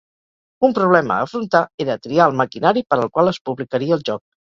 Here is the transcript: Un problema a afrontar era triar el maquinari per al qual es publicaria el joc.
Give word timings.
Un 0.67 0.71
problema 0.77 1.17
a 1.17 1.25
afrontar 1.25 1.61
era 1.85 1.97
triar 2.05 2.27
el 2.29 2.33
maquinari 2.39 2.83
per 2.95 2.99
al 2.99 3.05
qual 3.19 3.33
es 3.33 3.39
publicaria 3.51 3.99
el 4.01 4.07
joc. 4.11 4.23